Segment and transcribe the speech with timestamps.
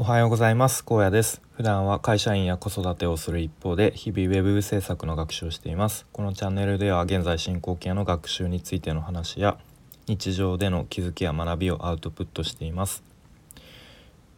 [0.00, 0.84] おはようございます。
[0.84, 1.42] 高野です。
[1.56, 6.06] 普段は会社員や子育てをする一方で日々ウェブ制作の学習をしています。
[6.12, 9.58] このチャンネルでは現在進行形の学習についての話や
[10.06, 13.02] 日常での気づきや学びをアウトプットしています。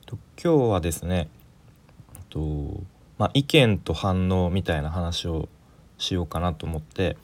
[0.09, 1.29] 今日はですね
[2.31, 2.81] と
[3.19, 5.51] まあ、意見と反応みたいな話を
[5.99, 7.19] しようかなと思って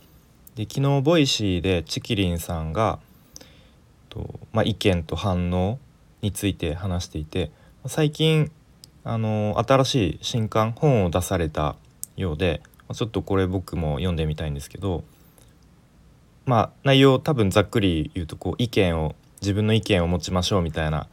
[0.57, 2.99] で昨日 Voicy でちきりんさんが
[4.11, 5.79] と、まあ、意見と反応
[6.21, 7.51] について話していて
[7.89, 8.51] 最近
[9.05, 11.77] あの新しい新刊本を出された
[12.17, 12.63] ようで
[12.93, 15.05] ちょっとこれ僕も読んでみたいんですけど
[16.45, 21.09] まあ内容多分ざっくり言うとこう意見を自分の意見を持ちましょうみたいな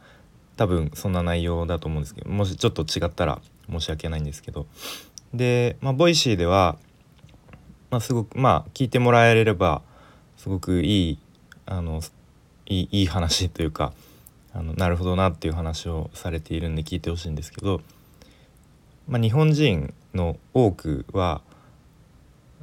[0.56, 4.66] 多分そんな内容だと思うんですけどもしちょっと違ったら申し訳ないんですけど。
[5.32, 6.78] で、まあ、 Voicy では、
[7.90, 9.82] まあ、すごくまあ聞いてもらえれば
[10.36, 11.18] すごくいい
[11.66, 12.00] あの
[12.66, 13.92] いいいい話というか
[14.54, 17.80] あのなるほどなっていう話をされているんで聞いてほしいんですけど、
[19.08, 21.42] まあ、日本人の多くは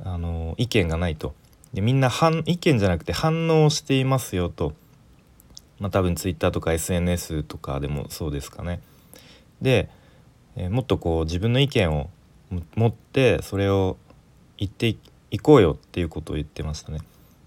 [0.03, 1.35] あの意見がないと
[1.73, 4.73] でみんな反意見じゃなくて反応していますよと、
[5.79, 8.81] まあ、多分 Twitter とか SNS とかでもそうですかね。
[9.61, 9.89] で、
[10.55, 12.09] え、もっとこう自分の意見を
[12.75, 13.97] 持ってそれを
[14.57, 14.95] 言って
[15.29, 16.99] いこうよっていうことを言ってましたね。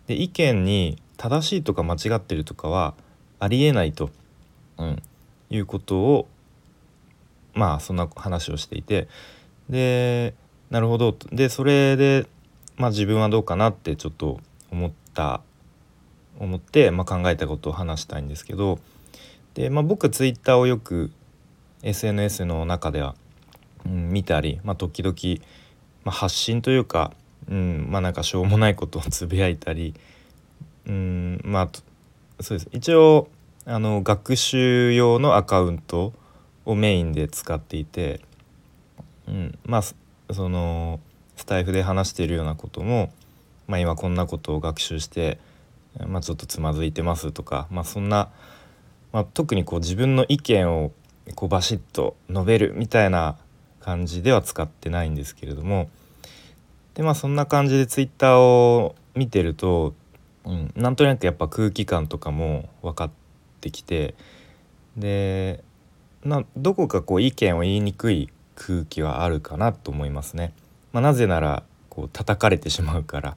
[0.07, 2.95] で意見に正しいとか間違ってるとかは
[3.41, 4.11] ありえないと。
[4.79, 5.03] うん、
[5.51, 6.29] いうことを
[7.55, 9.09] まあそんな話をしていて
[9.69, 10.35] で
[10.71, 12.27] なるほどでそれで、
[12.77, 15.41] まあ、自分はどうかなってちょっと思った
[16.39, 18.81] 思って、まあ、考えたことを話したいんですけど
[19.55, 21.13] で、まあ、僕ツイッターをよく
[21.83, 23.15] SNS の中では、
[23.87, 25.15] うん、見たり、まあ、時々、
[26.03, 27.13] まあ、発信というか、
[27.49, 29.95] うん、まあなんかしょうもないことをつぶやいたり、
[30.87, 31.69] うん、まあ
[32.41, 32.69] そうです。
[32.73, 33.29] 一応
[33.67, 36.13] あの学習用のアカウント
[36.67, 38.21] をメインで使っていて、
[39.27, 39.83] うん、まあ
[40.33, 41.01] その
[41.37, 43.11] スタイフで話しているようなことも、
[43.67, 45.39] まあ、今こんなことを学習して、
[46.07, 48.29] まあ、ちょっとつまずいてますとか、まあ、そんな、
[49.13, 50.93] まあ、特にこう自分の意見を
[51.35, 53.37] こうバシッと述べるみたいな
[53.81, 55.89] 感じでは使ってないんですけれども
[56.95, 59.95] でまあそんな感じでツイッターを見てると、
[60.45, 63.24] うん、なんとなくやっぱ空気感とかも分かって
[63.65, 64.15] ってきて
[64.99, 65.65] で
[66.23, 70.53] などこかこう意見を言いにくい空気はあるかなと思いますね。
[70.93, 73.37] まあ、なぜならこう叩かれてしまうから。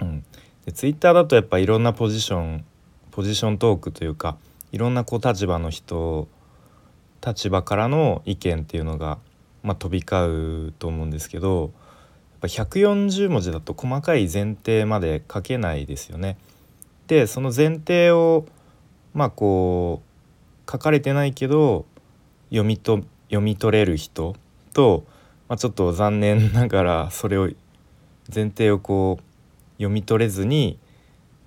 [0.00, 0.24] うん、
[0.64, 2.64] でツイッターだとやっぱいろんなポジション
[3.10, 4.36] ポジショントークというか
[4.72, 6.28] いろんなこう立場の人
[7.26, 9.18] 立場からの意見っていうのが、
[9.62, 11.70] まあ、飛び交うと思うんですけどやっ
[12.40, 16.38] ぱ140文字だと細かい前提まで書けないですよね。
[17.08, 18.46] でその前提を
[19.14, 21.86] まあこう書かれてないけど
[22.50, 24.34] 読みと読み取れる人
[24.72, 25.04] と、
[25.48, 27.48] まあ、ちょっと残念ながらそれを
[28.32, 29.22] 前提をこう
[29.74, 30.78] 読み取れずに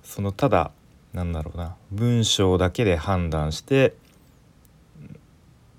[0.02, 0.70] そのただ
[1.12, 3.94] なんだろうな文章だけで判断して、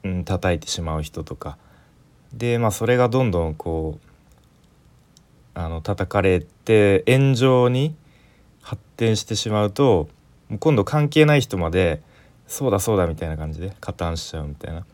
[0.03, 1.57] うん、叩いてしまう人とか。
[2.33, 4.05] でまあそれがどんどんこう
[5.53, 7.95] あの叩かれて炎上に
[8.61, 10.09] 発展してしまうと
[10.49, 12.01] もう今度関係ない人まで
[12.47, 14.85] そうだそうだみたいな感じで加担しちゃうみたいな、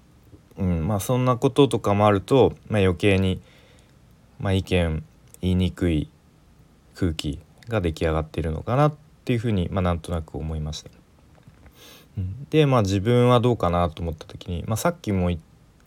[0.57, 3.41] うん、まあそんなこととかもあると、まあ、余計に、
[4.39, 5.03] まあ、意見
[5.41, 6.09] 言いにくい
[6.95, 8.93] 空気が出来上がっているのかなっ
[9.25, 10.89] ていうふうに、まあ、なんとなく思いました。
[12.49, 15.39] でまあ自分はどうかなと思った時に、まあ、さっきも言っ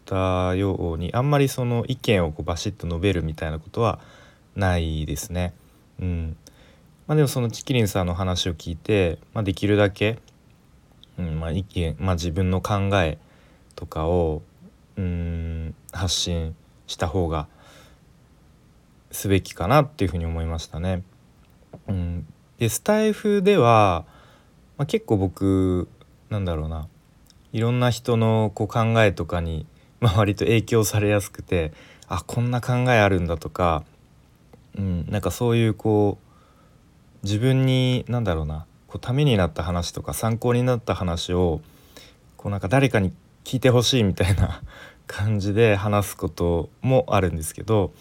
[0.07, 4.01] たようにあんまりその意見をこうバシッと述べるみたいなことは
[4.57, 5.53] ないですね。
[6.01, 6.37] うん、
[7.07, 10.19] まあ、でもそのチキリンさんの話を聞いて、まあ、できるだけ、
[11.19, 13.19] うんまあ、意見、まあ、自分の考え
[13.75, 14.43] とかを
[14.97, 16.55] うん発信
[16.87, 17.47] した方が
[19.11, 21.03] すべきかなっていうふうに思いましたね。
[21.89, 22.27] うん、
[22.59, 24.05] でスタイフでは、
[24.79, 25.89] まあ、結構僕
[26.31, 26.89] なんだろうな
[27.53, 29.67] いろんな人のこう考えとかに、
[30.01, 31.73] まあ、割と影響されやすくて
[32.09, 33.85] あこんな考えあるんだとか、
[34.77, 36.25] うん、なんかそういうこう
[37.25, 41.63] 自分に何だろうなこうためになった話とか参考になった話を
[42.37, 43.13] こうなんか誰かに
[43.45, 44.63] 聞いてほしいみたいな
[45.09, 47.93] 感じで話すこともあるんですけど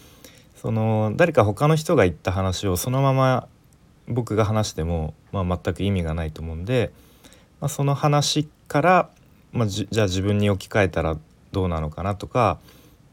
[0.55, 3.47] その誰か他の人が言った話をそのまま
[4.09, 6.91] 僕が話しても、まあ、全く意味がないと思うんで、
[7.61, 9.09] まあ、その話から、
[9.53, 11.17] まあ、じゃあ自分に置き換えたら
[11.53, 12.59] どうなのかなとか、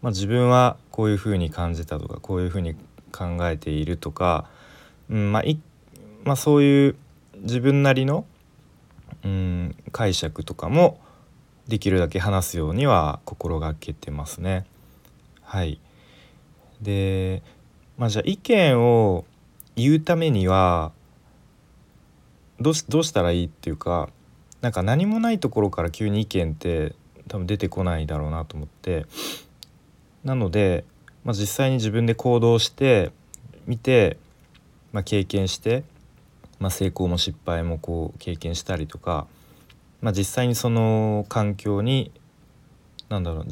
[0.03, 2.75] まあ、自分はこういうふうに感じたとかこういうふうに
[3.13, 4.47] 考えているとか、
[5.09, 5.61] うんまあ、一
[6.25, 6.97] まあ、そういう
[7.37, 8.27] 自分なりの、
[9.25, 11.01] うん、解釈とかも
[11.69, 14.67] できるだけ話すようには心がけてますね。
[15.43, 15.81] はい
[16.81, 17.43] で
[17.99, 19.25] まあじゃあ意見を
[19.77, 20.93] 言うためには
[22.61, 24.09] どうしどうしたらいいっていうか
[24.61, 26.95] なんか何もないところから急に意見って
[27.29, 29.07] 多分出てこないだろうなと思って
[30.25, 30.85] なので、
[31.25, 33.11] まあ、実際に自分で行動して
[33.67, 34.19] みて、
[34.93, 35.85] まあ、経験して、
[36.61, 39.27] まあ、成功も失敗もこう経験したりとか、
[40.03, 42.13] まあ、実際にその環境に
[43.09, 43.47] 何だろう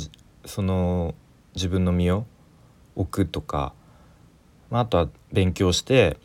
[0.49, 1.15] その
[1.55, 2.27] 自分の身を
[2.95, 3.73] 置くとか、
[4.71, 6.19] まあ、あとは勉強して、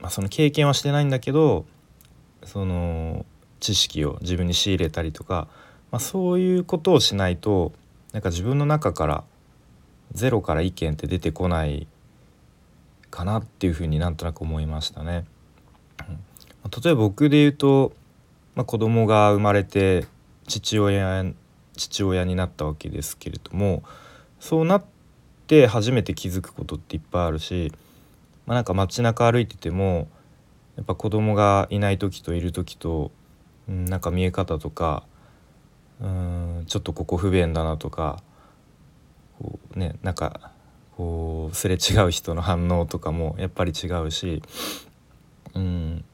[0.00, 1.64] まあ、その経験はしてないんだけど
[2.44, 3.24] その
[3.60, 5.48] 知識を自分に仕入れたりとか、
[5.90, 7.72] まあ、そういうことをしないと
[8.12, 9.24] なんか自分の中から
[10.12, 11.86] ゼロから意見って出てこない
[13.10, 15.24] かなっていうふうになんとなく思いましたね。
[16.64, 17.92] 例えば僕で言うと、
[18.54, 20.06] まあ、子供が生まれて
[20.46, 21.24] 父親
[21.76, 23.82] 父親になったわけですけれども
[24.40, 24.84] そうなっ
[25.46, 27.72] て初めて気づくことっていっぱいあるし、
[28.46, 30.08] まあ、なんか街中歩いてても
[30.76, 33.10] やっぱ子供がいない時といる時と、
[33.68, 35.04] うん、なんか見え方とか
[36.00, 38.22] うんちょっとここ不便だなとか
[39.38, 40.52] こうねなんか
[40.96, 44.42] こうすれ違う人の反応とかもやっぱり違うし
[45.54, 46.04] うん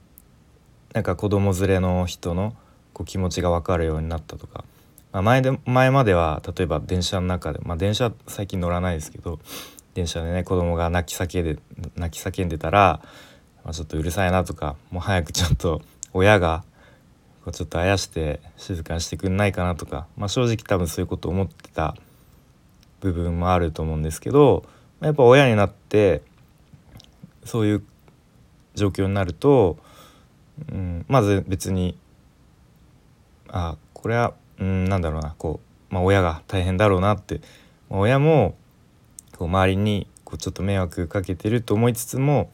[0.94, 2.54] なんか子供連れの人の
[2.92, 4.64] こう気持ちが分かるようになったとか、
[5.10, 9.40] まあ、前で前までは例えば電車の中で、まあ、電車最近乗らないですけど
[9.94, 11.60] 電車でね子供が泣き叫んで
[11.96, 13.00] 泣き叫んでたら、
[13.64, 15.82] まあ、ちょっとうるさいなとかもう早くちょっと
[16.12, 16.62] 親が
[17.44, 21.96] こうちょっとあやして静かにしてくんないかなとか、まあ、正直多分そういうこと思ってた
[23.00, 24.64] 部分もあると思うんですけど
[25.00, 26.22] まやっぱ親になって
[27.44, 27.84] そういう
[28.74, 29.78] 状況になると、
[30.70, 31.96] うん、まず別に
[33.48, 35.60] あこれは、うん、なんだろうなこ
[35.90, 37.40] う、まあ、親が大変だろうなって、
[37.90, 38.56] まあ、親も
[39.36, 42.50] こう周りにこうちょっと迷惑かけてると思いつつも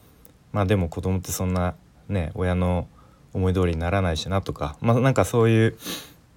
[0.51, 1.75] まあでも子供ってそんな
[2.09, 2.87] ね親の
[3.33, 5.77] 思い通りにならないしなとかまあなんかそういう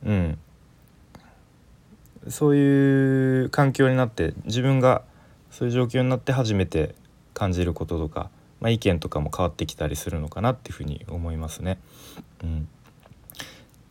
[0.05, 0.39] うん。
[2.29, 5.03] そういう環境になって自分が
[5.51, 6.95] そういう状況になって初めて
[7.35, 8.31] 感じることとか、
[8.65, 11.79] まあ、意見とかも変わってきたりするのかなっていうふうに思いますね。
[12.43, 12.67] うん、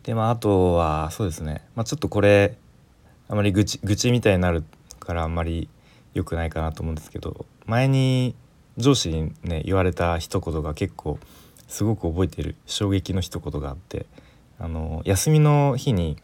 [0.01, 2.57] でまああとはそうですね、まあ、ちょっとこれ
[3.29, 4.63] あまり愚痴愚痴みたいになる
[4.99, 5.69] からあんまり
[6.15, 8.33] 良くないかなと思うんですけど前に
[8.77, 11.19] 上司にね言われた一言が結構
[11.67, 14.07] すごく覚えてる衝撃の一言があって
[14.57, 16.17] あの休みの日に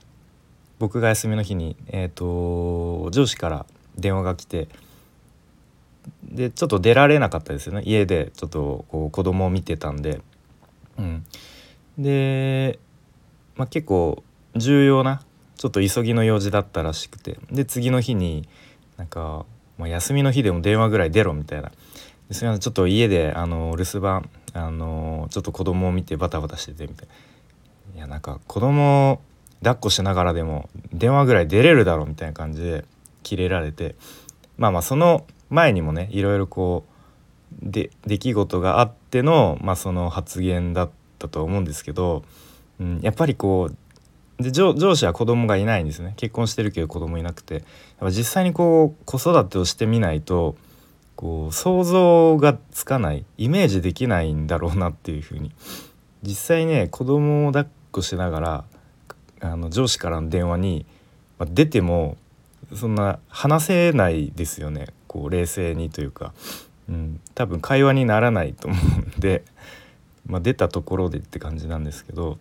[0.80, 3.66] 僕が休みの日に、えーと、上司から
[3.96, 4.70] 電話が来て
[6.24, 7.82] でちょっと出られなかったですよね。
[7.86, 10.22] 家でちょっとこう子供を見てたんで、
[10.98, 11.26] うん、
[11.98, 12.80] で、
[13.56, 14.24] まあ、結構
[14.56, 15.22] 重要な
[15.58, 17.40] ちょっと急ぎの用事だったらしくて。
[17.52, 18.48] で次の日に
[18.98, 19.46] なんか、
[19.78, 21.72] まあ、休みの日でも電話ぐらい出ろみたいな
[22.32, 27.14] 「すみませんちょっと家であの留守番あのちょっと子供を見てバタバタしててみたいな。
[27.96, 29.20] いやなんか子供
[29.60, 32.86] 抱っこしながらでも電話ぐらい出れるだろみたいな感じで
[33.24, 33.96] キレられて。
[34.60, 37.00] まあまあその前にもねいろいろこう
[37.62, 42.24] で出来事があっての,、まあその発言だったと思うんですけど、
[42.80, 46.14] うん、やっぱりこうで上上司は子供がいないんですね。
[46.16, 47.56] 結婚してるけど子供いなくて。
[47.56, 47.64] やっ
[48.00, 50.56] ぱ実際にこう子育てをしてみないと
[51.18, 55.52] こう想像がつかないイメージできないんだろうなっていうふうに。
[56.24, 58.64] 実際ね子供を抱っこしながら
[59.42, 60.86] あの上司からの電話に、
[61.38, 62.18] まあ出ても
[62.74, 64.88] そんな話せないですよね。
[65.10, 66.34] こう冷静にというか、
[66.88, 69.44] うん、多分会話にならないと思うんで、
[70.28, 72.38] まあ、出たところでって感じなんですけど、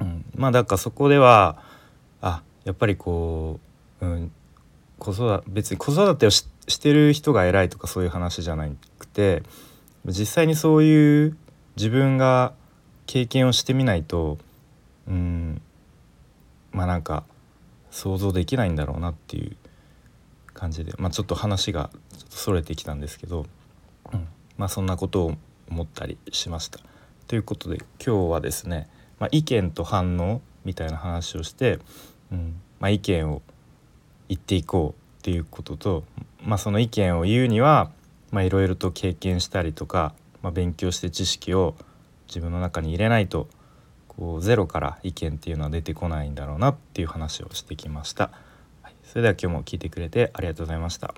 [0.00, 1.58] うん、まあだからそこでは
[2.20, 3.58] あやっぱりこ
[4.00, 4.32] う、うん、
[4.98, 8.66] 子育別に子育てをししてる人が偉いとかそういう話じゃな
[8.98, 9.42] くて
[10.06, 11.36] 実際にそういう
[11.76, 12.54] 自分が
[13.06, 14.38] 経験をしてみないと
[15.06, 15.60] うん
[16.72, 17.24] まあなんか
[17.90, 19.56] 想像できないんだろうなっていう
[20.54, 23.46] 感じで、まあ、ちょっと話がちょっとそれてきたんですけど、
[24.12, 25.34] うん、まあそんなことを
[25.70, 26.80] 思ったりしました。
[27.26, 31.78] ということで今日はですね、まあ、意見と反応みたいな話をして、
[32.32, 33.42] うんまあ、意見を
[34.28, 36.04] 言っていこうっていうことと、
[36.42, 37.90] まあ、その意見を言うには
[38.32, 41.76] いろいろと経験したりとか、まあ、勉強して知識を
[42.26, 43.48] 自分の中に入れないと
[44.08, 48.30] こうゼロから意見っていうのは出てこないんだろうなっていう話をしてきました。
[49.14, 51.14] それでは今日も聞いてくれてありがとうございました。